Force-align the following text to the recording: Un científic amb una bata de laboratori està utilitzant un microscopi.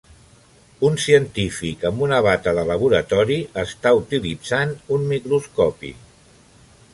Un 0.87 0.95
científic 1.01 1.85
amb 1.89 2.01
una 2.05 2.21
bata 2.27 2.53
de 2.59 2.63
laboratori 2.69 3.37
està 3.65 3.93
utilitzant 4.01 4.75
un 4.97 5.07
microscopi. 5.13 5.93